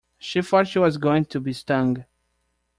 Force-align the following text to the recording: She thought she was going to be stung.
She 0.17 0.41
thought 0.41 0.67
she 0.67 0.79
was 0.79 0.97
going 0.97 1.25
to 1.25 1.39
be 1.39 1.53
stung. 1.53 2.05